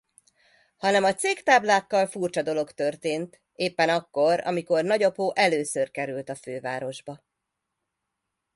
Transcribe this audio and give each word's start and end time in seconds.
Hanem 0.77 1.03
a 1.03 1.13
cégtáblákkal 1.15 2.05
furcsa 2.05 2.41
dolog 2.41 2.71
történt, 2.71 3.41
éppen 3.53 3.89
akkor, 3.89 4.41
amikor 4.43 4.83
nagyapó 4.83 5.35
először 5.35 5.91
került 5.91 6.29
a 6.29 6.35
fővárosba. 6.35 7.23